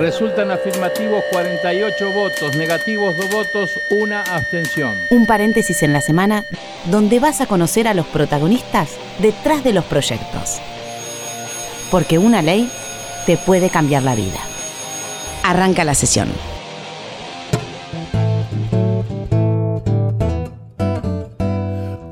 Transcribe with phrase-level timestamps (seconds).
[0.00, 4.96] Resultan afirmativos 48 votos, negativos 2 votos, una abstención.
[5.10, 6.46] Un paréntesis en la semana
[6.86, 10.58] donde vas a conocer a los protagonistas detrás de los proyectos.
[11.90, 12.70] Porque una ley
[13.26, 14.40] te puede cambiar la vida.
[15.42, 16.30] Arranca la sesión.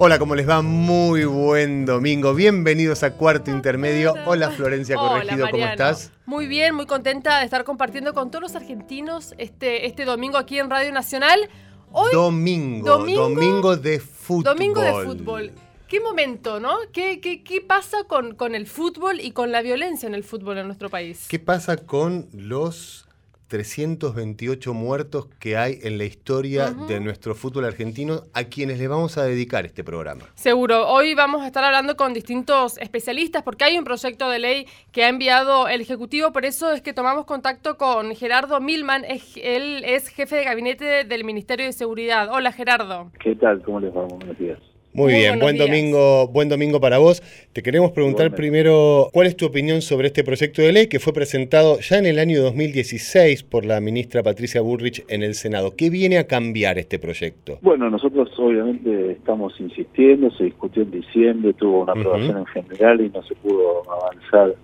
[0.08, 0.62] Hola, ¿cómo les va?
[0.62, 2.32] Muy buen domingo.
[2.32, 4.14] Bienvenidos a Cuarto Intermedio.
[4.24, 6.12] Hola, Florencia Corregido, ¿cómo estás?
[6.24, 10.58] Muy bien, muy contenta de estar compartiendo con todos los argentinos este, este domingo aquí
[10.58, 11.50] en Radio Nacional.
[11.92, 14.44] Hoy, domingo, domingo, de fútbol.
[14.44, 15.52] Domingo de fútbol.
[15.88, 16.78] ¿Qué momento, no?
[16.90, 20.56] ¿Qué, qué, qué pasa con, con el fútbol y con la violencia en el fútbol
[20.56, 21.26] en nuestro país?
[21.28, 23.07] ¿Qué pasa con los
[23.48, 29.18] 328 muertos que hay en la historia de nuestro fútbol argentino a quienes le vamos
[29.18, 30.24] a dedicar este programa.
[30.34, 34.66] Seguro, hoy vamos a estar hablando con distintos especialistas porque hay un proyecto de ley
[34.92, 39.82] que ha enviado el Ejecutivo, por eso es que tomamos contacto con Gerardo Milman, él
[39.84, 42.28] es jefe de gabinete del Ministerio de Seguridad.
[42.30, 43.10] Hola Gerardo.
[43.18, 43.62] ¿Qué tal?
[43.62, 44.04] ¿Cómo les va?
[44.04, 44.58] Buenos días.
[44.98, 47.22] Muy, bien, buen domingo, buen domingo para vos.
[47.52, 51.12] Te queremos preguntar primero cuál es tu opinión sobre este proyecto de ley que fue
[51.12, 55.76] presentado ya en el año 2016 por la ministra Patricia Bullrich en el Senado.
[55.76, 57.58] ¿Qué viene a cambiar este proyecto?
[57.62, 63.08] Bueno, nosotros obviamente estamos insistiendo, se discutió en diciembre, tuvo una aprobación en general y
[63.10, 64.56] no se pudo avanzar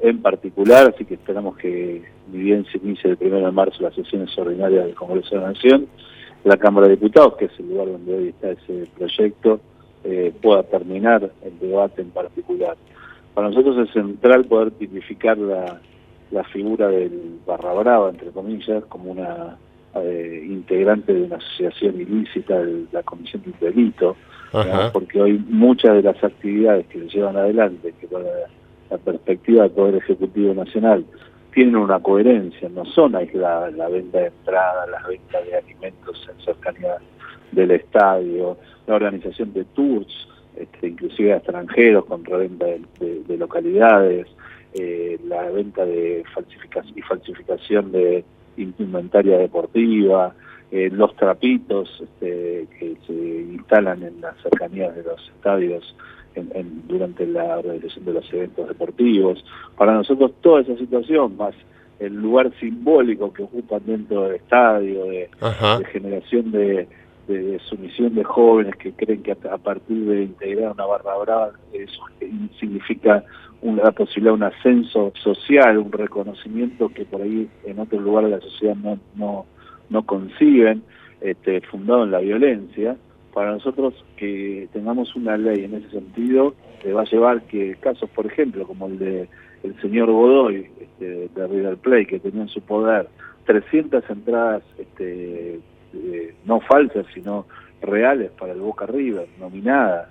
[0.00, 3.94] en particular, así que esperamos que, ni bien se inicie el 1 de marzo las
[3.94, 5.86] sesiones ordinarias del Congreso de la Nación,
[6.42, 9.60] la Cámara de Diputados, que es el lugar donde hoy está ese proyecto,
[10.08, 12.76] eh, pueda terminar el debate en particular.
[13.34, 15.80] Para nosotros es central poder tipificar la,
[16.52, 19.56] figura del barra brava, entre comillas, como una
[19.96, 24.16] eh, integrante de una asociación ilícita de la comisión de delito,
[24.92, 28.24] porque hoy muchas de las actividades que se llevan adelante, que para
[28.90, 31.04] la perspectiva del Poder Ejecutivo Nacional
[31.52, 36.44] tienen una coherencia, no son aisladas la venta de entrada, las ventas de alimentos en
[36.44, 36.96] cercanía
[37.52, 44.26] del estadio, la organización de tours, este, inclusive a extranjeros con reventa de, localidades,
[44.74, 48.24] eh, la venta de falsificación y falsificación de
[48.56, 50.34] indumentaria deportiva,
[50.70, 55.94] eh, los trapitos este, que se instalan en las cercanías de los estadios
[56.86, 59.42] durante la organización de los eventos deportivos.
[59.76, 61.54] Para nosotros toda esa situación, más
[61.98, 65.30] el lugar simbólico que ocupan dentro del estadio, de
[65.92, 66.88] generación de,
[67.26, 72.02] de sumisión de jóvenes que creen que a, partir de integrar una barra brava eso
[72.60, 73.24] significa
[73.62, 78.42] una posibilidad un ascenso social, un reconocimiento que por ahí en otros lugares de la
[78.42, 79.46] sociedad no, no,
[79.90, 80.82] no conciben,
[81.20, 82.96] este, fundado en la violencia.
[83.32, 86.54] Para nosotros que tengamos una ley en ese sentido
[86.92, 89.28] va a llevar que casos, por ejemplo, como el de
[89.62, 93.08] el señor Godoy este, de River Plate, que tenía en su poder
[93.46, 95.60] 300 entradas este,
[96.12, 97.46] eh, no falsas, sino
[97.82, 100.08] reales para el Boca River, nominadas,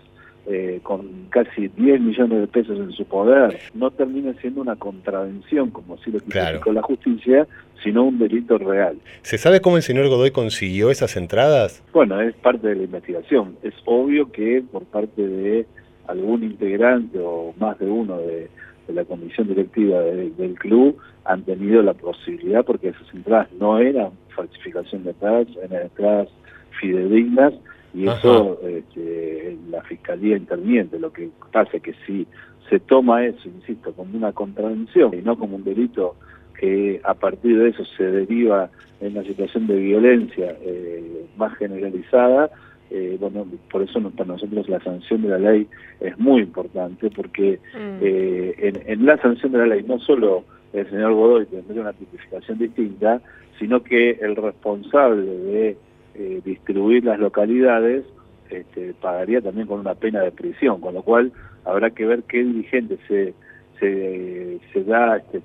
[0.47, 5.72] eh, con casi 10 millones de pesos en su poder, no termina siendo una contravención,
[5.72, 7.47] como si lo tipificó la justicia,
[7.84, 8.97] sino un delito real.
[9.23, 11.84] ¿Se sabe cómo el señor Godoy consiguió esas entradas?
[11.94, 13.57] Bueno, es parte de la investigación.
[13.63, 15.66] Es obvio que por parte de
[16.07, 18.50] algún integrante o más de uno de,
[18.94, 25.03] la comisión directiva del club han tenido la posibilidad, porque esas entradas no eran falsificación
[25.03, 26.29] de entradas, eran entradas
[26.79, 27.53] fidedignas,
[27.94, 30.90] y eso este, la Fiscalía interviene.
[31.00, 32.28] Lo que pasa es que si
[32.69, 36.16] se toma eso, insisto, como una contravención y no como un delito
[36.59, 38.69] que a partir de eso se deriva
[39.00, 42.50] en una situación de violencia eh, más generalizada,
[42.91, 45.68] eh, bueno, por eso para nosotros la sanción de la ley
[46.00, 47.97] es muy importante, porque mm.
[48.01, 51.94] eh, en, en, la sanción de la ley no solo el señor Godoy tendría una
[51.94, 53.22] tipificación distinta,
[53.59, 55.78] sino que el responsable de
[56.16, 58.06] eh, distribuir las localidades
[58.50, 61.31] este, pagaría también con una pena de prisión, con lo cual
[61.63, 63.34] habrá que ver qué dirigente se
[63.79, 65.41] se, se da, este,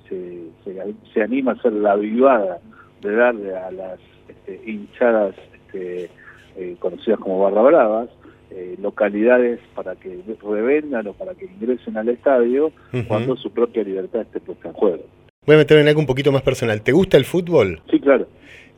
[0.63, 2.59] se, se, anima a hacer la vivada
[3.01, 6.09] de darle a las este, hinchadas este,
[6.57, 8.09] eh, conocidas como barra bravas,
[8.51, 12.71] eh, localidades para que revendan o para que ingresen al estadio
[13.07, 15.03] cuando su propia libertad esté puesta en juego.
[15.45, 16.81] Voy a meterme en algo un poquito más personal.
[16.81, 17.81] ¿Te gusta el fútbol?
[17.89, 18.27] Sí, claro.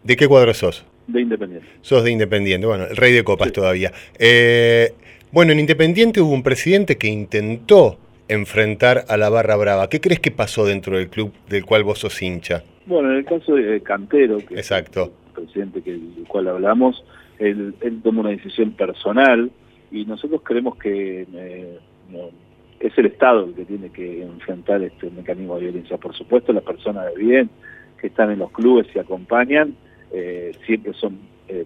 [0.04, 0.86] ¿De qué cuadro sos?
[1.08, 1.68] De Independiente.
[1.81, 3.92] Sos de Independiente, bueno, el rey de copas todavía.
[4.18, 4.94] Eh,
[5.31, 7.98] bueno, en Independiente hubo un presidente que intentó
[8.28, 9.90] enfrentar a la Barra Brava.
[9.90, 12.64] ¿Qué crees que pasó dentro del club del cual vos sos hincha?
[12.86, 15.04] Bueno, en el caso de Cantero, que Exacto.
[15.04, 17.04] es el presidente que, del cual hablamos,
[17.39, 19.51] él, tomó una decisión personal
[19.91, 21.80] y nosotros creemos que eh,
[22.80, 25.97] es el Estado el que tiene que enfrentar este mecanismo de violencia.
[25.97, 27.50] Por supuesto, la persona de bien
[28.00, 29.75] que están en los clubes y acompañan
[30.65, 31.18] siempre son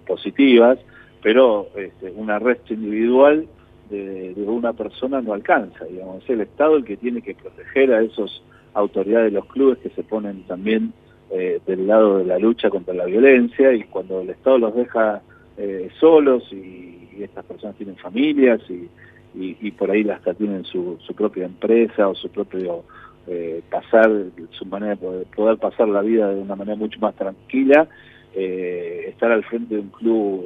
[0.05, 0.79] positivas,
[1.21, 3.47] pero este, una red individual
[3.89, 8.01] de, una persona no alcanza, digamos, es el Estado el que tiene que proteger a
[8.01, 8.43] esos
[8.73, 10.93] autoridades de los clubes que se ponen también
[11.31, 15.21] eh, del lado de la lucha contra la violencia y cuando el Estado los deja
[15.57, 18.88] eh, solos y, estas personas tienen familias y,
[19.33, 22.83] y, por ahí hasta tienen su, su propia empresa o su propio
[23.25, 24.07] eh, pasar,
[24.51, 27.88] su manera de poder, pasar la vida de una manera mucho más tranquila,
[28.36, 30.45] estar al frente de un club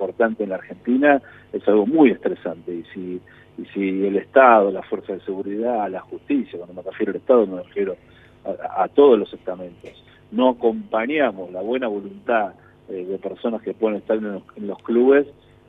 [0.00, 1.20] importante en la Argentina
[1.52, 2.72] es algo muy estresante.
[2.72, 3.20] Y si,
[3.58, 7.46] y si el Estado, la fuerza de seguridad, la justicia, cuando me refiero al Estado
[7.46, 7.96] me refiero
[8.44, 9.90] a, todos los estamentos,
[10.30, 12.54] no acompañamos la buena voluntad
[12.90, 15.26] eh, de personas que pueden estar en los, clubes,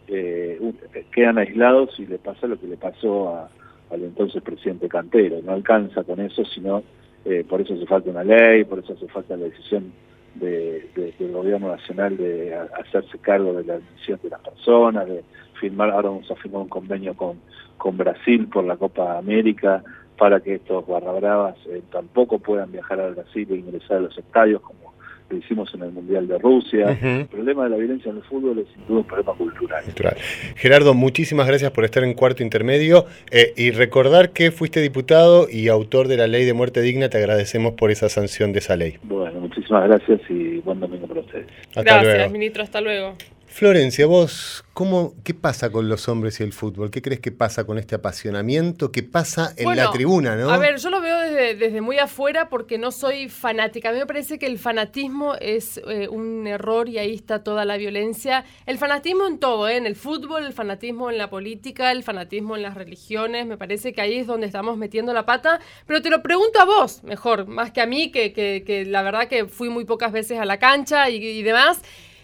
[0.07, 0.59] eh,
[1.13, 3.47] quedan aislados y le pasa lo que le pasó
[3.89, 5.39] al entonces presidente Cantero.
[5.43, 6.83] No alcanza con eso, sino
[7.25, 9.93] eh, por eso hace falta una ley, por eso hace falta la decisión
[10.35, 15.23] de, del gobierno nacional de hacerse cargo de la admisión de las personas, de
[15.59, 17.39] firmar, ahora vamos a firmar un convenio con,
[17.77, 19.83] con Brasil por la Copa América
[20.17, 24.61] para que estos barra eh, tampoco puedan viajar a Brasil e ingresar a los estadios
[24.61, 24.90] como
[25.31, 26.97] lo hicimos en el Mundial de Rusia.
[27.01, 29.83] El problema de la violencia en el fútbol es sin duda un problema cultural.
[30.55, 35.67] Gerardo, muchísimas gracias por estar en cuarto intermedio eh, y recordar que fuiste diputado y
[35.67, 37.09] autor de la ley de muerte digna.
[37.09, 38.97] Te agradecemos por esa sanción de esa ley.
[39.03, 41.47] Bueno, muchísimas gracias y buen domingo para ustedes.
[41.75, 42.63] gracias, ministro.
[42.63, 43.15] Hasta luego.
[43.51, 46.89] Florencia, vos, ¿cómo, ¿qué pasa con los hombres y el fútbol?
[46.89, 48.93] ¿Qué crees que pasa con este apasionamiento?
[48.93, 50.49] ¿Qué pasa en la tribuna, no?
[50.49, 53.89] A ver, yo lo veo desde, muy afuera porque no soy fanática.
[53.89, 57.65] A mí me parece que el fanatismo es eh, un error y ahí está toda
[57.65, 58.45] la violencia.
[58.65, 59.75] El fanatismo en todo, ¿eh?
[59.75, 63.45] en el fútbol, el fanatismo en la política, el fanatismo en las religiones.
[63.45, 65.59] Me parece que ahí es donde estamos metiendo la pata.
[65.85, 69.27] Pero te lo pregunto a vos, mejor, más que a mí, que, que, la verdad
[69.27, 71.81] que fui muy pocas veces a la cancha y, y demás.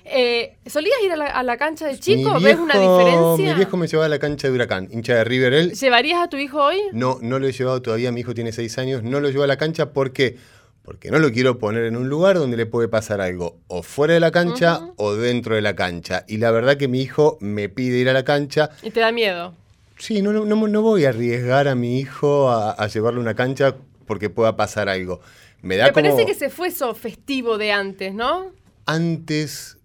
[0.09, 2.39] Eh, ¿Solías ir a la, cancha de chico?
[2.39, 3.51] ¿Ves una diferencia?
[3.51, 5.53] Mi viejo me llevaba a la cancha de Huracán, hincha de River.
[5.53, 6.77] Él, ¿Llevarías a tu hijo hoy?
[6.93, 8.11] No, no lo he llevado todavía.
[8.11, 9.03] Mi hijo tiene seis años.
[9.03, 10.37] No lo llevo a la cancha porque,
[10.83, 14.13] porque no lo quiero poner en un lugar donde le puede pasar algo o fuera
[14.13, 16.23] de la cancha o dentro de la cancha.
[16.27, 18.69] Y la verdad que mi hijo me pide ir a la cancha.
[18.83, 19.53] ¿Y te da miedo?
[19.97, 23.75] Sí, no, no, no voy a arriesgar a mi hijo a, llevarle a una cancha
[24.05, 25.21] porque pueda pasar algo.
[25.61, 28.51] Me da Me parece que se fue eso festivo de antes, ¿no?
[28.85, 29.76] Antes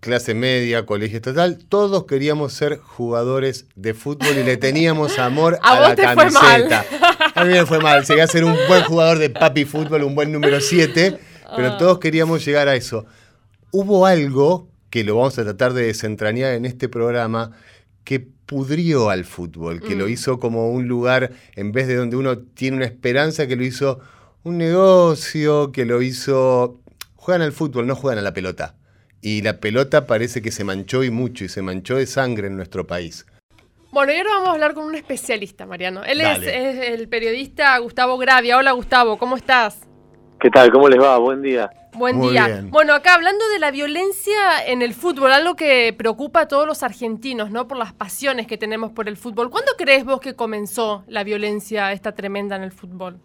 [0.00, 5.80] clase media, colegio estatal, todos queríamos ser jugadores de fútbol y le teníamos amor a,
[5.80, 6.84] la camiseta.
[7.34, 10.14] A mí me fue mal, llegué a ser un buen jugador de papi fútbol, un
[10.14, 11.18] buen número 7,
[11.56, 11.78] pero ah.
[11.78, 13.06] todos queríamos llegar a eso.
[13.70, 17.52] Hubo algo que lo vamos a tratar de desentrañar en este programa
[18.04, 20.10] que pudrió al fútbol, que lo mm.
[20.10, 24.00] hizo como un lugar, en vez de donde uno tiene una esperanza, que lo hizo
[24.44, 26.80] un negocio, que lo hizo...
[27.16, 28.74] Juegan al fútbol, no juegan a la pelota
[29.20, 32.56] y la pelota parece que se manchó y mucho, y se manchó de sangre en
[32.56, 33.26] nuestro país.
[33.90, 36.04] Bueno, y ahora vamos a hablar con un especialista, Mariano.
[36.04, 38.58] Él es, el periodista Gustavo Gravia.
[38.58, 39.88] Hola, Gustavo, ¿cómo estás?
[40.38, 40.70] ¿Qué tal?
[40.70, 41.18] ¿Cómo les va?
[41.18, 41.70] Buen día.
[41.94, 42.64] Buen día.
[42.68, 46.82] Bueno, acá hablando de la violencia en el fútbol, algo que preocupa a todos los
[46.82, 47.66] argentinos, ¿no?
[47.66, 49.50] Por las pasiones que tenemos por el fútbol.
[49.50, 53.18] ¿Cuándo crees vos que comenzó la violencia esta tremenda en el fútbol?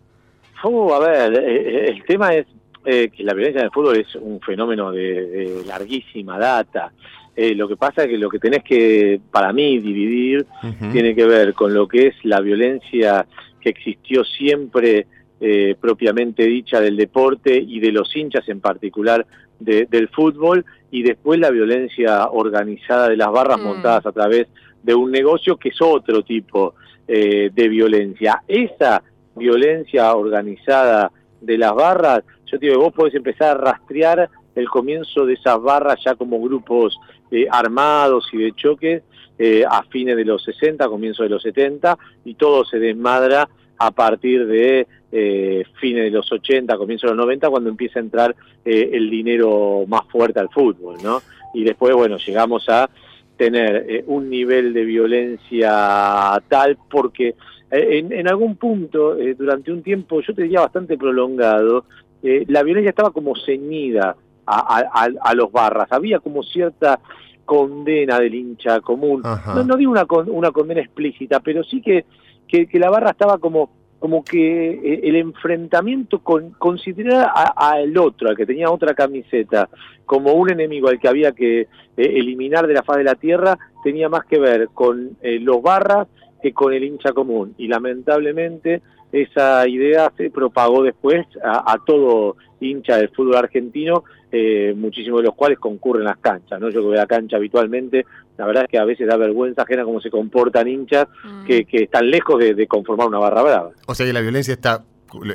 [0.63, 2.48] Uh, a ver, eh, eh, el tema es
[2.85, 6.92] eh, que la violencia en el fútbol es un fenómeno de, larguísima data.
[7.33, 10.45] Eh, lo que pasa es que lo que tenés que, para mí, dividir
[10.92, 13.25] tiene que ver con lo que es la violencia
[13.61, 15.07] que existió siempre
[15.40, 19.25] eh, propiamente dicha del deporte y de los hinchas en particular
[19.59, 23.63] del fútbol y después la violencia organizada de las barras mm.
[23.63, 24.47] montadas a través
[24.83, 26.75] de un negocio que es otro tipo
[27.07, 28.44] de violencia.
[28.47, 29.04] Esa
[29.35, 31.11] violencia organizada
[31.45, 32.23] de las barras
[32.54, 36.40] yo te digo, vos podés empezar a rastrear el comienzo de esas barras ya como
[36.40, 36.95] grupos
[37.31, 39.02] eh, armados y de choque
[39.40, 43.90] eh, a fines de los 60, comienzo de los 70, y todo se desmadra a
[43.90, 48.35] partir de eh, fines de los 80, comienzo de los 90, cuando empieza a entrar
[48.64, 51.23] el dinero más fuerte al fútbol, ¿no?
[51.56, 52.88] Y después, bueno, llegamos a
[53.35, 57.35] tener un nivel de violencia tal porque
[57.73, 61.85] en, algún punto, durante un tiempo, yo te diría bastante prolongado,
[62.23, 64.15] eh, la violencia estaba como ceñida
[64.45, 66.99] a, los barras, había como cierta
[67.44, 72.06] condena del hincha común, no, no digo una, una condena explícita, pero sí que,
[72.47, 78.35] que, la barra estaba como como que eh, el enfrentamiento con considerar al otro, al
[78.35, 79.69] que tenía otra camiseta,
[80.06, 83.57] como un enemigo al que había que eh, eliminar de la faz de la tierra,
[83.81, 86.07] tenía más que ver con los barras
[86.44, 87.56] que con el hincha común.
[87.57, 88.81] Y lamentablemente
[89.14, 95.35] esa idea se propagó después a, todo hincha del fútbol argentino, eh, muchísimos de los
[95.35, 96.69] cuales concurren a las canchas, ¿no?
[96.69, 98.06] Yo que voy a la cancha habitualmente,
[98.38, 101.45] la verdad es que a veces da vergüenza ajena cómo se comportan hinchas mm.
[101.45, 103.71] que, están lejos de, conformar una barra brava.
[103.88, 104.83] O sea que la violencia está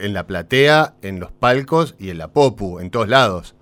[0.02, 3.54] en la platea, en los palcos y en la popu, en todos lados.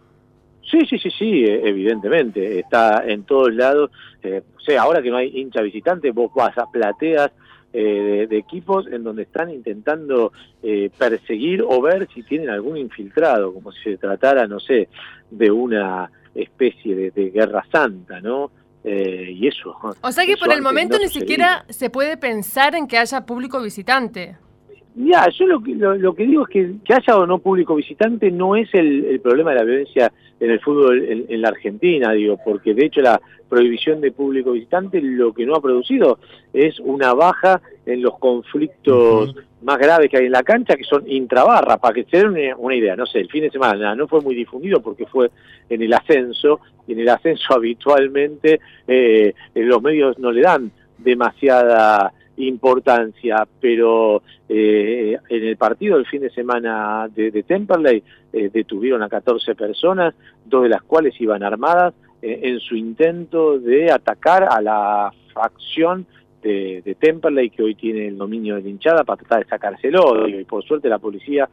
[0.71, 3.91] Sí, sí, sí, sí, e, evidentemente, está en todos lados.
[4.23, 7.31] Eh, o sea, ahora que no hay hincha visitante, vos vas a plateas
[7.73, 10.33] eh, de, equipos en donde están intentando
[10.63, 14.89] eh, perseguir o ver si tienen algún infiltrado, como si se tratara, no sé,
[15.31, 18.51] de una especie de, guerra santa, ¿no?
[18.89, 19.77] y eso.
[20.01, 23.61] O sea que por el momento ni siquiera se puede pensar en que haya público
[23.61, 24.37] visitante.
[24.99, 28.31] Ya, yo lo que, lo, que digo es que que haya o no público visitante
[28.31, 30.11] no es el, problema de la violencia
[30.41, 35.03] en el fútbol en, la Argentina, digo, porque de hecho la prohibición de público visitante
[35.03, 36.19] lo que no ha producido
[36.51, 41.07] es una baja en los conflictos más graves que hay en la cancha, que son
[41.07, 44.23] intrabarra, para que se den una, idea, no sé, el fin de semana no fue
[44.23, 45.31] muy difundido porque fue
[45.69, 52.15] en el ascenso, y en el ascenso habitualmente eh, los medios no le dan demasiada
[52.37, 58.03] importancia, pero eh, en el partido del fin de semana de, Temperley
[58.33, 60.15] eh, detuvieron a 14 personas,
[60.45, 66.07] dos de las cuales iban armadas eh, en su intento de atacar a la facción
[66.43, 70.45] de, Temperley que hoy tiene el dominio de la hinchada para tratar de sacárselo y
[70.45, 71.49] por suerte la policía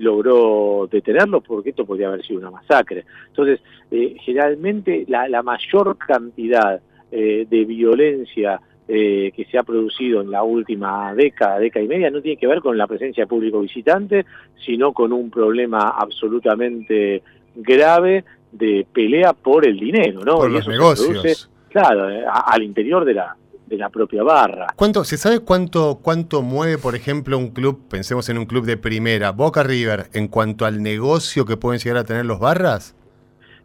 [0.00, 3.04] logró detenerlo porque esto podría haber sido una masacre.
[3.28, 6.80] Entonces, generalmente la, la, mayor cantidad
[7.12, 12.22] de violencia eh, que se ha producido en la última década, década y media, no
[12.22, 14.24] tiene que ver con la presencia de público visitante,
[14.64, 17.22] sino con un problema absolutamente
[17.54, 20.36] grave de pelea por el dinero, ¿no?
[20.36, 21.50] Por los negocios.
[21.68, 24.68] claro, eh, al interior de la, de la propia barra.
[24.76, 28.76] ¿Cuánto, ¿Se sabe cuánto, cuánto mueve, por ejemplo, un club, pensemos en un club de
[28.76, 32.94] primera, Boca River, en cuanto al negocio que pueden llegar a tener los barras?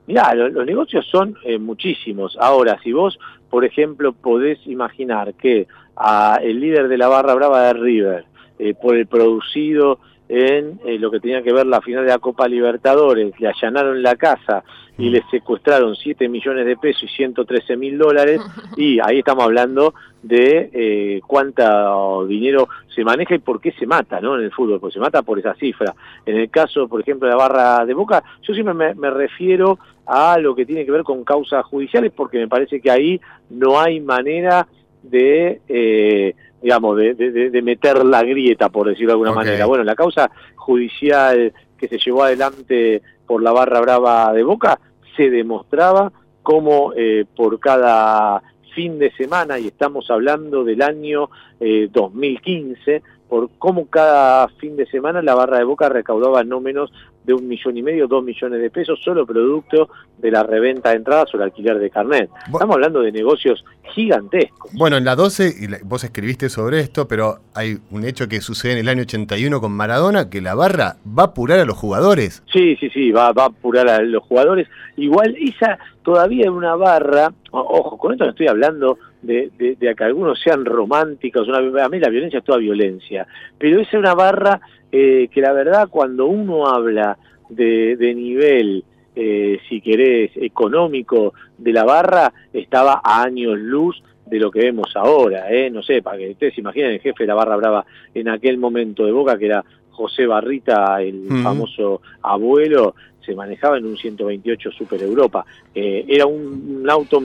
[0.08, 2.36] Mirá, los, negocios son eh, muchísimos.
[2.40, 3.18] Ahora, si vos,
[3.52, 8.26] por ejemplo, podés imaginar que a el líder de la barra brava de River,
[8.58, 12.20] eh, por el producido en eh, lo que tenía que ver la final de la
[12.20, 14.64] Copa Libertadores, le allanaron la casa
[15.02, 18.40] y le secuestraron 7 millones de pesos y 113 mil dólares,
[18.78, 24.22] y ahí estamos hablando de eh, cuánto dinero se maneja y por qué se mata
[24.22, 24.38] ¿no?
[24.38, 25.96] en el fútbol, pues se mata por esa cifra.
[26.26, 30.38] En el caso, por ejemplo, de la barra de Boca, yo siempre me, refiero a
[30.38, 34.00] lo que tiene que ver con causas judiciales, porque me parece que ahí no hay
[34.00, 34.68] manera
[35.04, 35.62] de...
[35.68, 39.66] Eh, digamos, de, de, meter la grieta, por decirlo de alguna manera.
[39.66, 44.80] Bueno, la causa judicial que se llevó adelante por la barra brava de Boca
[45.16, 46.12] se demostraba
[46.44, 48.42] cómo eh, por cada
[48.74, 54.86] fin de semana, y estamos hablando del año 2015, eh, por cómo cada fin de
[54.88, 56.92] semana la barra de Boca recaudaba no menos
[57.24, 60.98] de un millón y medio, dos millones de pesos, solo producto de la reventa de
[60.98, 62.30] entradas o el alquiler de carnet.
[62.52, 64.74] Estamos hablando de negocios gigantescos.
[64.74, 68.74] Bueno, en la 12, y vos escribiste sobre esto, pero hay un hecho que sucede
[68.74, 72.44] en el año 81 con Maradona, que la barra va a apurar a los jugadores.
[72.52, 74.68] Sí, sí, sí, va, va a apurar a los jugadores.
[74.98, 79.96] Igual esa todavía en una barra, ojo, con esto no estoy hablando de, de, de,
[79.96, 84.00] que algunos sean románticos, una, a mí la violencia es toda violencia, pero esa es
[84.00, 84.60] una barra
[84.92, 87.18] eh, que la verdad cuando uno habla
[87.50, 88.84] de, de nivel,
[89.16, 94.96] eh, si querés, económico de la barra, estaba a años luz de lo que vemos
[94.96, 95.70] ahora, ¿eh?
[95.70, 98.58] no sé, para que ustedes se imaginen el jefe de la barra brava en aquel
[98.58, 104.72] momento de Boca, que era José Barrita, el famoso abuelo, se manejaba en un 128
[104.72, 105.46] Super Europa.
[105.76, 107.22] Eh, era un, auto,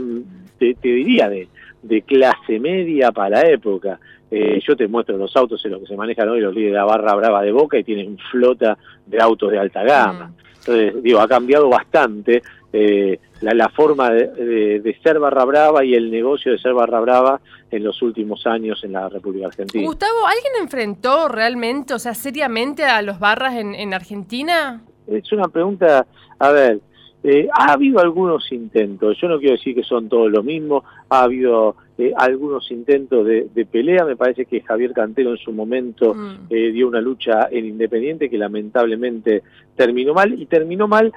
[0.58, 1.48] te, te diría, de,
[1.82, 3.98] de clase media para la época.
[4.30, 6.78] Eh, yo te muestro los autos en los que se manejan hoy los líderes de
[6.78, 10.28] la barra brava de Boca y tienen flota de autos de alta gama.
[10.28, 10.34] Mm.
[10.58, 12.42] Entonces, digo, ha cambiado bastante
[12.72, 17.40] eh, la, forma de, ser barra brava y el negocio de ser barra brava
[17.70, 19.86] en los últimos años en la República Argentina.
[19.86, 24.82] Gustavo, ¿alguien enfrentó realmente, o sea, seriamente a los barras en, en Argentina?
[25.06, 26.04] Es una pregunta,
[26.38, 26.80] a ver,
[27.28, 31.24] eh, ha habido algunos intentos, yo no quiero decir que son todos lo mismo, ha
[31.24, 36.46] habido eh, algunos intentos de, pelea, me parece que Javier Cantero en su momento mm.
[36.50, 39.42] eh, dio una lucha en Independiente que lamentablemente
[39.74, 41.12] terminó mal, y terminó mal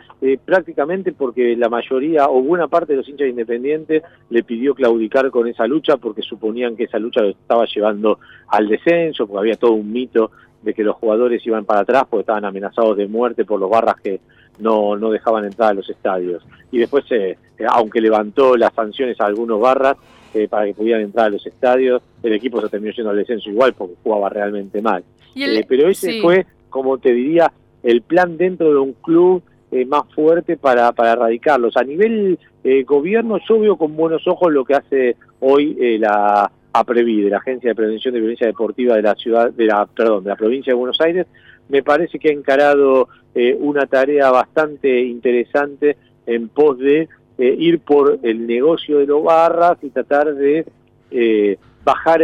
[0.46, 4.01] prácticamente porque la mayoría o buena parte de los hinchas de Independiente
[4.32, 8.68] le pidió claudicar con esa lucha porque suponían que esa lucha lo estaba llevando al
[8.68, 12.46] descenso, porque había todo un mito de que los jugadores iban para atrás porque estaban
[12.46, 14.20] amenazados de muerte por los barras que
[14.60, 16.46] no, no dejaban entrar a los estadios.
[16.72, 19.96] Y después, eh, eh, aunque levantó las sanciones a algunos barras
[20.34, 23.50] eh, para que pudieran entrar a los estadios, el equipo se terminó yendo al descenso
[23.50, 25.04] igual porque jugaba realmente mal.
[25.36, 27.51] Eh, pero ese fue, como te diría,
[27.84, 31.78] el plan dentro de un club eh, más fuerte para, para erradicarlos.
[31.78, 37.30] A nivel eh, gobierno, yo veo con buenos ojos lo que hace hoy la APREVI,
[37.30, 40.36] la Agencia de Prevención de Violencia Deportiva de la ciudad, de la, perdón, de la
[40.36, 41.28] provincia de Buenos Aires.
[41.68, 43.10] Me parece que ha encarado
[43.60, 45.96] una tarea bastante interesante
[46.26, 47.08] en pos de
[47.38, 50.66] ir por el negocio de los barras y tratar de
[51.84, 52.24] bajar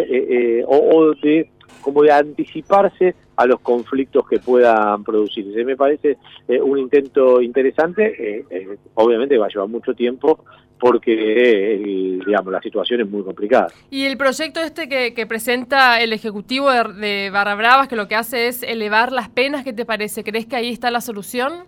[0.67, 1.49] o de
[1.85, 5.63] como de anticiparse a los conflictos que puedan producirse.
[5.63, 10.39] Me parece eh, un intento interesante, eh, eh, obviamente va a llevar mucho tiempo
[10.79, 13.67] porque digamos la situación es muy complicada.
[13.89, 18.15] Y el proyecto este que, presenta el Ejecutivo de, de, Barra Bravas, que lo que
[18.15, 20.23] hace es elevar las penas, ¿qué te parece?
[20.23, 21.65] ¿Crees que ahí está la solución?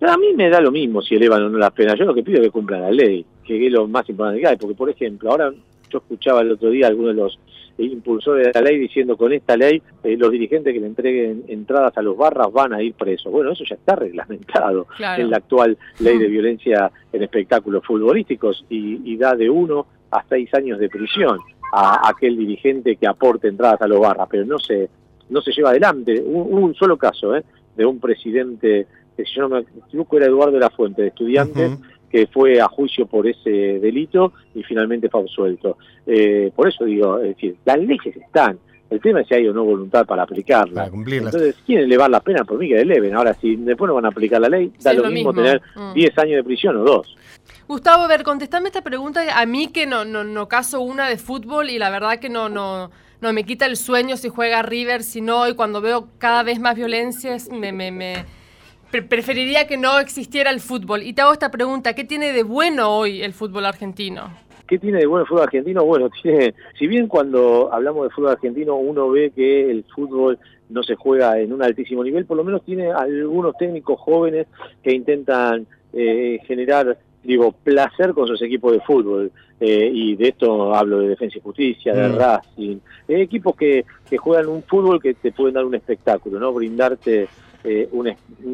[0.00, 2.22] A mí me da lo mismo si elevan o no las penas, yo lo que
[2.22, 4.90] pido es que cumplan la ley, que es lo más importante que hay, porque por
[4.90, 5.52] ejemplo, ahora
[5.90, 7.38] yo escuchaba el otro día algunos de los
[7.78, 11.96] impulsores de la ley diciendo con esta ley eh, los dirigentes que le entreguen entradas
[11.96, 13.30] a los barras van a ir presos.
[13.32, 19.16] Bueno, eso ya está reglamentado en la actual ley de violencia en espectáculos futbolísticos y,
[19.16, 21.38] da de uno a seis años de prisión
[21.72, 24.88] a aquel dirigente que aporte entradas a los barras, pero no se
[25.28, 26.22] no se lleva adelante.
[26.24, 27.44] Hubo un, solo caso ¿eh?
[27.76, 31.08] de un presidente, que si yo no me equivoco era Eduardo de la Fuente, de
[31.08, 31.78] estudiantes,
[32.16, 35.76] que fue a juicio por ese delito y finalmente fue absuelto.
[36.06, 38.58] Eh, por eso digo, es decir, las leyes están,
[38.88, 40.74] el tema es si hay o no voluntad para aplicarla.
[40.74, 41.28] Para cumplirla.
[41.28, 42.44] Entonces, ¿quieren elevar la pena?
[42.44, 43.14] Por mí que eleven.
[43.14, 45.60] Ahora, si después no van a aplicar la ley, da lo, mismo, tener
[45.94, 46.20] 10 mm.
[46.20, 47.16] años de prisión o dos.
[47.68, 51.18] Gustavo, a ver, contestame esta pregunta a mí que no, no, no caso una de
[51.18, 55.02] fútbol y la verdad que no, no, no me quita el sueño si juega River,
[55.02, 58.24] si no, y cuando veo cada vez más violencia me, me, me
[58.90, 61.02] preferiría que no existiera el fútbol.
[61.02, 64.30] Y te hago esta pregunta, ¿qué tiene de bueno hoy el fútbol argentino?
[64.66, 65.84] ¿Qué tiene de bueno el fútbol argentino?
[65.84, 70.38] Bueno, tiene, si bien cuando hablamos de fútbol argentino uno ve que el fútbol
[70.68, 74.48] no se juega en un altísimo nivel, por lo menos tiene algunos técnicos jóvenes
[74.82, 79.32] que intentan eh, generar digo, placer con sus equipos de fútbol.
[79.58, 82.16] Eh, y de esto hablo de Defensa y Justicia, de mm.
[82.16, 82.78] Racing.
[83.08, 86.52] equipos que, que juegan un fútbol que te pueden dar un espectáculo, ¿no?
[86.52, 87.28] Brindarte
[87.66, 88.06] eh, un,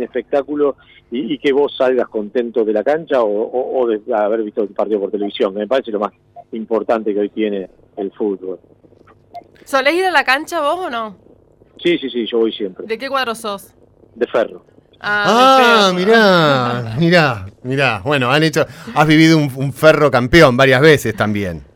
[0.02, 0.76] espectáculo
[1.10, 5.10] y, que vos salgas contento de la cancha o, de haber visto el partido por
[5.10, 5.52] televisión.
[5.54, 6.12] Me parece lo más
[6.52, 8.58] importante que hoy tiene el fútbol.
[9.64, 11.16] ¿Solés ir a la cancha vos o no?
[11.82, 12.86] Sí, sí, sí, yo voy siempre.
[12.86, 13.74] ¿De qué cuadro sos?
[14.14, 14.64] De ferro.
[15.00, 18.02] Ah, ah mirá, mirá, mirá.
[18.04, 21.71] Bueno, han hecho, has vivido un ferro campeón varias veces también.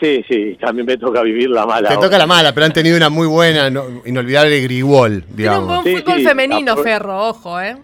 [0.00, 1.88] Sí, sí, también me toca vivir la mala.
[1.88, 3.70] Te toca la mala, pero han tenido una muy buena,
[4.04, 5.82] inolvidable Grigol, digamos.
[5.82, 7.76] Tiene un buen fútbol femenino, Ferro, ojo, ¿eh?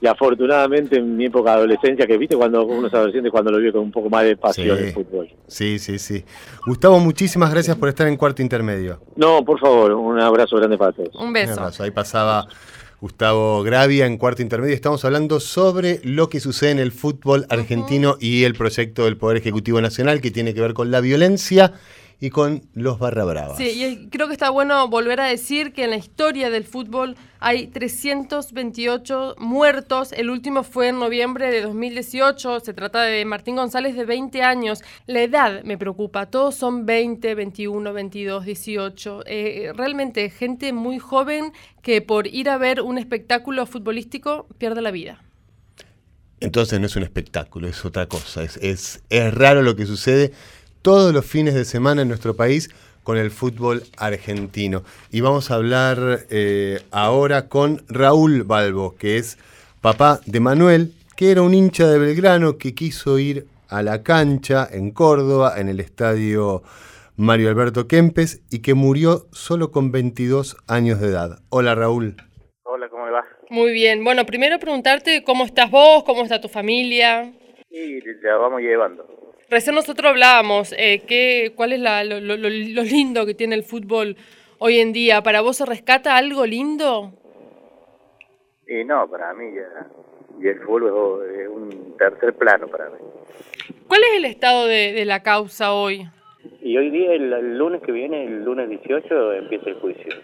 [0.00, 3.58] Y afortunadamente en mi época de adolescencia, que viste cuando uno es adolescente, cuando lo
[3.58, 5.30] vio con un poco más de pasión en el fútbol.
[5.46, 6.22] Sí, sí, sí.
[6.66, 9.00] Gustavo, muchísimas gracias por estar en cuarto intermedio.
[9.16, 11.14] No, por favor, un abrazo grande para todos.
[11.14, 11.70] Un beso.
[11.82, 12.46] Ahí pasaba
[13.04, 14.74] Gustavo Gravia en cuarto intermedio.
[14.74, 19.36] Estamos hablando sobre lo que sucede en el fútbol argentino y el proyecto del Poder
[19.36, 21.74] Ejecutivo Nacional que tiene que ver con la violencia
[22.20, 23.56] y con los barra bravas.
[23.56, 27.16] Sí, y creo que está bueno volver a decir que en la historia del fútbol
[27.40, 30.12] hay 328 muertos.
[30.12, 32.60] El último fue en noviembre de 2018.
[32.60, 34.82] Se trata de Martín González de 20 años.
[35.06, 36.26] La edad me preocupa.
[36.26, 39.24] Todos son 20, 21, 22, 18.
[39.74, 45.22] realmente gente muy joven que por ir a ver un espectáculo futbolístico pierde la vida.
[46.40, 48.42] Entonces no es un espectáculo, es otra cosa.
[48.42, 50.32] Es, es, es raro lo que sucede
[50.84, 52.68] todos los fines de semana en nuestro país
[53.02, 54.82] con el fútbol argentino.
[55.10, 59.38] Y vamos a hablar eh, ahora con Raúl Balbo, que es
[59.80, 64.68] papá de Manuel, que era un hincha de Belgrano que quiso ir a la cancha
[64.70, 66.62] en Córdoba, en el estadio
[67.16, 71.38] Mario Alberto Kempes, y que murió solo con 22 años de edad.
[71.48, 72.16] Hola Raúl.
[72.64, 73.24] Hola, ¿cómo va?
[73.48, 74.04] Muy bien.
[74.04, 77.32] Bueno, primero preguntarte cómo estás vos, cómo está tu familia.
[77.70, 79.23] Sí, la vamos llevando.
[79.54, 84.16] Recién nosotros hablábamos, eh, ¿qué, ¿cuál es lo, lindo que tiene el fútbol
[84.58, 85.22] hoy en día?
[85.22, 87.12] ¿Para vos se rescata algo lindo?
[88.66, 89.86] Y no, para mí ya,
[90.42, 92.96] y el fútbol es un tercer plano para mí.
[93.86, 96.04] ¿Cuál es el estado de, la causa hoy?
[96.60, 100.16] Y hoy día, el, lunes que viene, el lunes 18, empieza el juicio.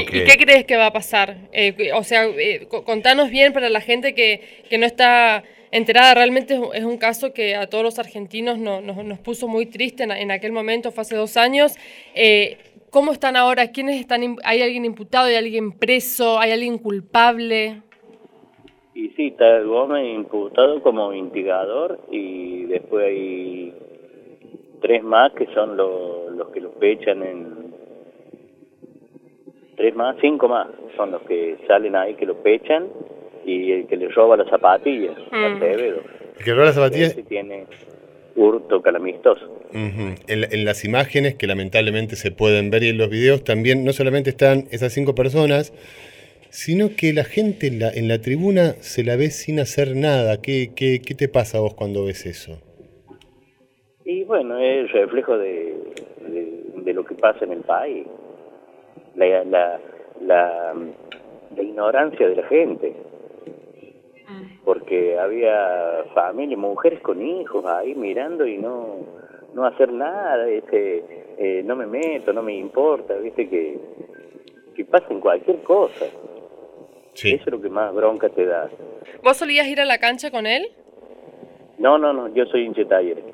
[0.00, 1.36] ¿Y, qué crees que va a pasar?
[1.52, 6.14] Eh, o sea, eh, contanos bien para la gente que, que no está enterada.
[6.14, 10.52] Realmente es un caso que a todos los argentinos nos puso muy triste en, aquel
[10.52, 11.74] momento, fue hace dos años.
[12.14, 12.58] Eh,
[12.90, 13.72] ¿Cómo están ahora?
[13.72, 14.36] ¿Quiénes están?
[14.44, 15.26] ¿Hay alguien imputado?
[15.26, 16.38] ¿Hay alguien preso?
[16.38, 17.82] ¿Hay alguien culpable?
[18.94, 23.74] Y sí, está Gómez imputado como instigador y después hay
[24.82, 27.72] tres más que son los que los pechan en,
[29.76, 32.88] tres más, cinco más son los que salen ahí, que lo pechan
[33.44, 35.56] y el que le roba las zapatillas, Mm.
[35.56, 36.00] Acevedo.
[36.38, 37.66] El que roba las zapatillas Ese tiene
[38.34, 39.46] hurto calamistoso.
[39.74, 40.14] Ujú.
[40.28, 43.92] en, en las imágenes que lamentablemente se pueden ver y en los videos también no
[43.92, 45.72] solamente están esas cinco personas,
[46.50, 50.40] sino que la gente en la, en la tribuna se la ve sin hacer nada.
[50.42, 52.58] ¿Qué, qué, qué te pasa a vos cuando ves eso?
[54.04, 55.74] Y bueno, es reflejo de,
[56.28, 58.06] de, de lo que pasa en el país.
[59.14, 59.80] La, la,
[60.20, 60.74] la,
[61.56, 62.92] la ignorancia de la gente.
[64.64, 68.98] Porque había familias, mujeres con hijos ahí mirando y no,
[69.54, 71.04] no hacer nada, este,
[71.38, 73.78] eh, no me meto, no me importa, viste que,
[74.74, 76.06] que pasen cualquier cosa.
[77.14, 77.34] Sí.
[77.34, 78.70] Eso es lo que más bronca te da.
[79.22, 80.66] ¿Vos solías ir a la cancha con él?
[81.78, 83.24] No, no, no, yo soy hincha de talleres.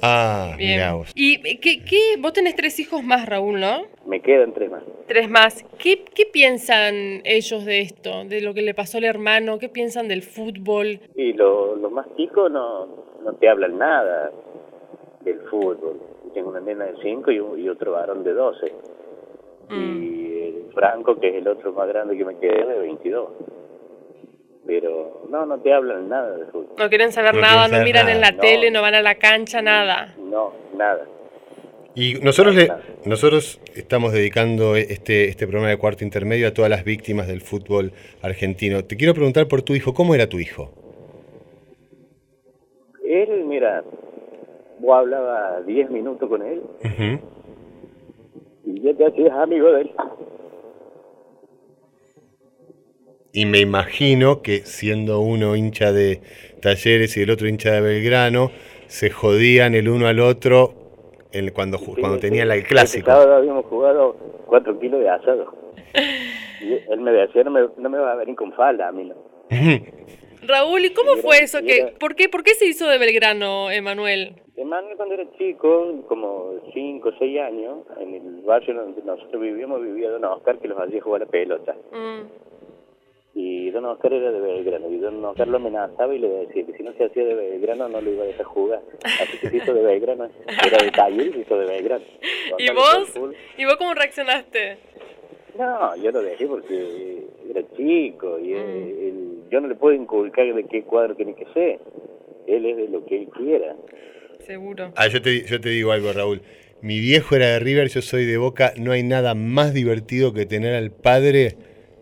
[0.00, 0.70] Ah, Bien.
[0.72, 1.10] mirá vos.
[1.14, 2.16] ¿Y qué, qué?
[2.18, 3.82] Vos tenés tres hijos más, Raúl, ¿no?
[4.06, 4.82] Me quedan tres más.
[5.06, 5.64] Tres más.
[5.78, 8.24] ¿Qué, ¿Qué piensan ellos de esto?
[8.24, 9.58] De lo que le pasó al hermano?
[9.58, 11.00] ¿Qué piensan del fútbol?
[11.16, 12.86] Y lo- los más chicos no,
[13.24, 14.30] no te hablan nada
[15.20, 16.00] del fútbol.
[16.34, 18.72] Tengo una nena de 5 y, un- y otro varón de 12.
[19.68, 20.02] Mm.
[20.02, 23.28] Y el Franco, que es el otro más grande que me quedé, de 22.
[24.66, 26.74] Pero no, no te hablan nada de fútbol.
[26.78, 28.40] No quieren saber No nada, quieren no miran en la no.
[28.40, 30.14] tele, no van a la cancha, nada.
[30.18, 31.04] No, nada.
[31.94, 32.70] Y nosotros, le,
[33.04, 37.92] nosotros estamos dedicando este, este programa de cuarto intermedio a todas las víctimas del fútbol
[38.22, 38.84] argentino.
[38.84, 40.70] Te quiero preguntar por tu hijo, ¿cómo era tu hijo?
[43.04, 43.82] Él, mira,
[44.78, 47.20] vos hablabas 10 minutos con él Ujú.
[48.64, 49.90] y ya te hacías amigo de él.
[53.32, 56.20] Y me imagino que siendo uno hincha de
[56.60, 58.50] Talleres y el otro hincha de Belgrano,
[58.88, 60.74] se jodían el uno al otro
[61.32, 62.54] en- cuando, ju- cuando Sí, tenían sí.
[62.58, 63.06] el clásico.
[63.10, 64.16] sábado habíamos jugado
[64.46, 65.54] 4 kilos de asado.
[66.62, 69.02] Y él me decía, no me, no me va a venir con falda a mí,
[69.04, 69.16] no.
[70.46, 71.60] Raúl, ¿y cómo fue eso?
[71.60, 71.92] que.
[71.98, 74.36] ¿por, qué, ¿Por qué se hizo de Belgrano, Emanuel?
[74.56, 79.82] Emanuel cuando era chico, como 5 o 6 años, en el barrio donde nosotros vivíamos,
[79.82, 81.74] vivía Don Oscar que los hacía jugar a la pelota.
[81.90, 82.51] Mm.
[83.34, 86.74] Y Don Oscar era de Belgrano, y Don Oscar lo amenazaba y le decía que
[86.76, 88.82] si no se hacía de Belgrano no lo iba a dejar jugar.
[89.04, 90.28] Así que se hizo de Belgrano,
[90.66, 92.04] era de taller y se hizo de Belgrano.
[92.58, 93.14] ¿Y vos?
[93.56, 94.76] ¿Y vos cómo reaccionaste?
[95.58, 98.56] No, yo lo dejé porque era chico y Mm.
[98.56, 101.78] él- él- yo no le puedo inculcar de qué cuadro tiene que ser.
[102.46, 103.76] Él es de lo que él quiera.
[104.46, 104.92] Seguro.
[104.96, 106.42] Ah, yo te, yo te digo algo, Raúl.
[106.80, 108.72] Mi viejo era de River, yo soy de Boca.
[108.76, 111.54] No hay nada más divertido que tener al padre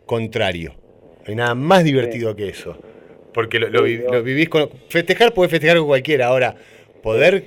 [0.07, 0.73] contrario.
[1.21, 2.77] No hay nada más divertido que eso.
[3.33, 4.69] Porque lo, lo lo vivís con...
[4.89, 6.27] Festejar puedes festejar con cualquiera.
[6.27, 6.55] Ahora,
[7.03, 7.45] poder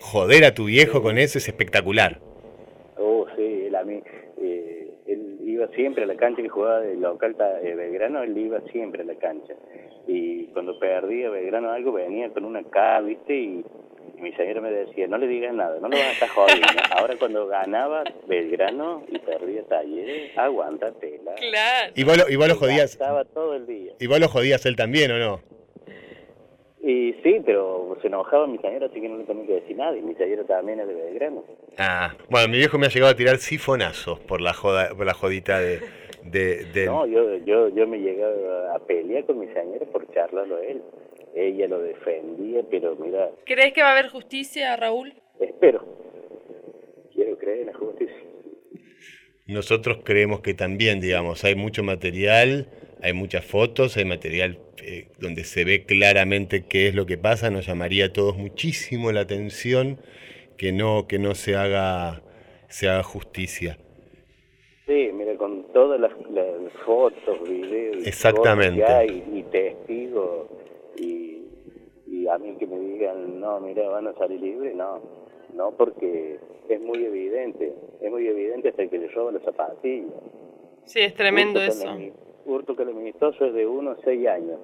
[0.00, 2.18] joder a tu viejo con eso es espectacular.
[2.96, 4.00] Oh, sí, él a mí,
[4.40, 8.36] eh, él iba siempre a la cancha que jugaba de local pa- eh, Belgrano, él
[8.36, 9.54] iba siempre a la cancha.
[10.06, 13.34] Y cuando perdía Belgrano algo, venía con una K, ¿viste?
[13.36, 13.64] Y
[14.18, 16.66] mi señora me decía, no le digas nada, no lo vas a estar jodiendo.
[16.98, 21.34] Ahora cuando ganaba Belgrano y perdía Talleres, aguántatela.
[21.36, 21.92] Claro.
[21.94, 22.92] Y vos lo, y vos lo jodías.
[22.92, 23.92] Estaba todo el día.
[23.98, 25.40] Y vos lo jodías él también, ¿o no?
[26.82, 29.96] Y sí, pero se enojaba mi señora, así que no le tenía que decir nada.
[29.96, 31.44] Y mi señora también es de Belgrano.
[31.76, 35.12] Ah, bueno, mi viejo me ha llegado a tirar sifonazos por la joda, por la
[35.12, 35.80] jodita de,
[36.24, 38.24] de, de- No, yo, yo, yo me llegué
[38.74, 40.82] a pelear con mi señora por charlarlo a él.
[41.34, 45.14] Ella lo defendía, pero mira, ¿Crees que va a haber justicia, Raúl?
[45.40, 45.84] espero.
[47.14, 48.16] Quiero creer en la justicia.
[49.46, 52.68] Nosotros creemos que también, digamos, hay mucho material,
[53.02, 57.50] hay muchas fotos, hay material eh, donde se ve claramente qué es lo que pasa.
[57.50, 59.98] Nos llamaría a todos muchísimo la atención
[60.56, 62.22] que no, que no se haga,
[62.68, 63.78] se haga justicia.
[64.86, 68.82] Sí, mira, con todas las, las fotos, videos y Exactamente.
[68.82, 70.46] cosas que hay, y testigos,
[70.96, 71.44] y,
[72.06, 75.00] y a mí que me digan, no, mira, van a salir libres, no,
[75.54, 80.12] no, porque es muy evidente, es muy evidente hasta que le roban las zapatillas.
[80.84, 81.84] Sí, es tremendo Hurto eso.
[81.86, 82.12] calami-
[82.46, 84.58] Hurto calamitoso es de 1 a 6 años.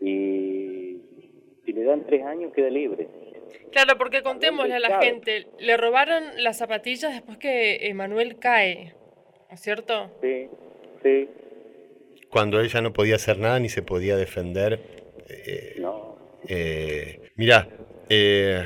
[0.00, 1.00] Y
[1.64, 3.08] si le dan 3 años, queda libre.
[3.70, 8.94] Claro, porque contémosle a la gente, le robaron las zapatillas después que Emanuel cae,
[9.48, 10.10] ¿no es cierto?
[10.22, 10.48] Sí,
[11.02, 11.28] sí,
[12.36, 14.78] Cuando ella no podía hacer nada ni se podía defender.
[15.26, 16.18] eh, no.
[16.46, 17.66] Eh, mirá,
[18.10, 18.62] eh,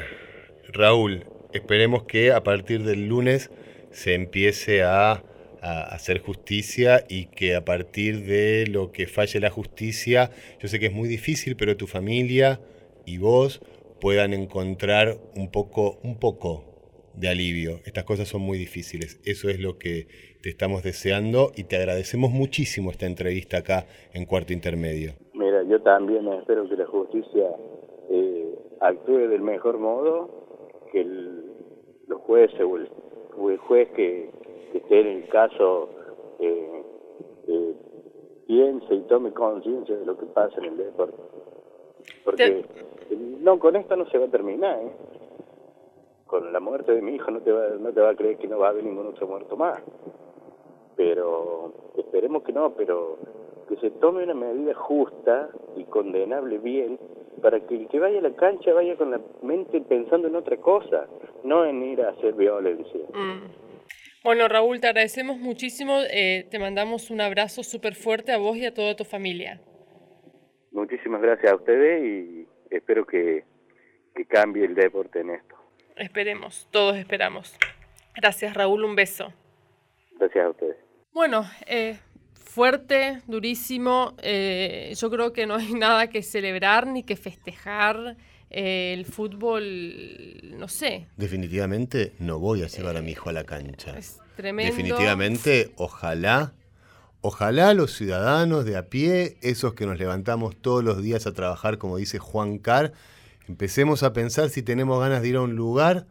[0.73, 3.53] Raúl, esperemos que a partir del lunes
[3.93, 5.23] se empiece a,
[5.63, 10.81] a hacer justicia y que a partir de lo que falle la justicia, yo sé
[10.81, 12.61] que es muy difícil, pero tu familia
[13.07, 13.61] y vos
[14.01, 16.70] puedan encontrar un poco, un poco
[17.15, 17.81] de alivio.
[17.85, 19.21] Estas cosas son muy difíciles.
[19.25, 20.07] Eso es lo que
[20.43, 25.13] te estamos deseando y te agradecemos muchísimo esta entrevista acá en Cuarto Intermedio.
[25.35, 27.51] Mira, yo también espero que la justicia
[28.11, 34.31] eh, actúe del mejor modo, que los jueces o el, juez que,
[34.75, 35.91] esté en el caso
[36.39, 36.83] eh,
[37.49, 37.75] eh,
[38.47, 41.17] piense y tome conciencia de lo que pasa en el deporte.
[42.25, 42.65] Porque
[43.41, 45.20] no, con esto no se va a terminar, ¿eh?
[46.31, 48.47] Con la muerte de mi hijo no te, va, no te va a creer que
[48.47, 49.83] no va a haber ningún otro muerto más.
[50.97, 53.19] Pero esperemos que no, pero
[53.69, 57.01] que se tome una medida justa y condenable bien
[57.43, 60.57] para que el que vaya a la cancha vaya con la mente pensando en otra
[60.59, 61.09] cosa,
[61.43, 63.01] no en ir a hacer violencia.
[63.13, 63.51] Mm.
[64.23, 65.99] Bueno, Raúl, te agradecemos muchísimo.
[66.13, 69.61] Eh, te mandamos un abrazo súper fuerte a vos y a toda tu familia.
[70.71, 73.43] Muchísimas gracias a ustedes y espero que,
[74.15, 75.60] que cambie el deporte en esto.
[76.01, 77.55] Esperemos, todos esperamos.
[78.17, 79.35] Gracias, Raúl, un beso.
[80.19, 80.77] Gracias a ustedes.
[81.13, 81.99] Bueno, eh,
[82.33, 84.15] fuerte, durísimo.
[84.23, 88.17] Eh, yo creo que no hay nada que celebrar ni que festejar.
[88.49, 89.63] Eh, el fútbol,
[90.59, 91.07] no sé.
[91.19, 93.97] Definitivamente no voy a llevar a mi hijo a la cancha.
[93.97, 94.75] Es tremendo.
[94.75, 96.55] Definitivamente, ojalá,
[97.21, 101.77] ojalá los ciudadanos de a pie, esos que nos levantamos todos los días a trabajar,
[101.77, 102.93] como dice Juan Carr,
[103.49, 106.07] empecemos a pensar si tenemos ganas de ir a un lugar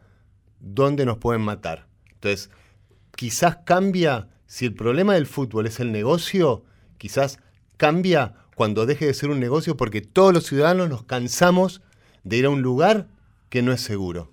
[0.60, 1.88] donde nos pueden matar.
[2.12, 2.50] Entonces,
[3.16, 6.64] quizás cambia si el problema del fútbol es el negocio,
[6.98, 7.40] quizás
[7.78, 11.82] cambia cuando deje de ser un negocio porque todos los ciudadanos nos cansamos
[12.24, 13.08] de ir a un lugar
[13.50, 14.32] que no es seguro.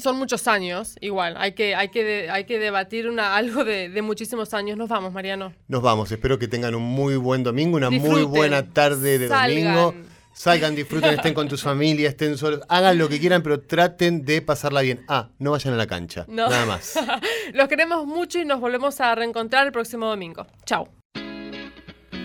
[0.00, 1.36] Son muchos años, igual.
[1.38, 4.76] Hay que, hay que, hay que debatir una, algo de, muchísimos años.
[4.76, 5.52] Nos vamos, Mariano.
[5.68, 6.10] Nos vamos.
[6.10, 9.94] Espero que tengan un muy buen domingo, una muy buena tarde de domingo.
[10.32, 14.40] Salgan, disfruten, estén con tus familias, estén solos, hagan lo que quieran, pero traten de
[14.42, 15.04] pasarla bien.
[15.08, 16.24] Ah, no vayan a la cancha.
[16.28, 16.94] Nada más.
[17.52, 20.46] Los queremos mucho y nos volvemos a reencontrar el próximo domingo.
[20.64, 20.88] Chao.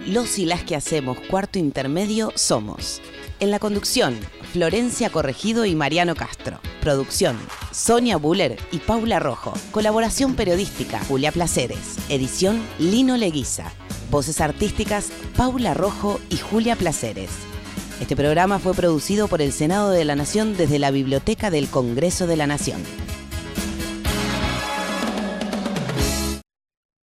[0.07, 3.01] Los y las que hacemos cuarto intermedio somos.
[3.39, 4.17] En la conducción,
[4.53, 6.59] Florencia Corregido y Mariano Castro.
[6.79, 7.37] Producción,
[7.71, 9.53] Sonia Buller y Paula Rojo.
[9.71, 11.97] Colaboración periodística, Julia Placeres.
[12.07, 13.71] Edición, Lino Leguiza.
[14.11, 17.31] Voces artísticas, Paula Rojo y Julia Placeres.
[18.01, 22.27] Este programa fue producido por el Senado de la Nación desde la Biblioteca del Congreso
[22.27, 22.81] de la Nación.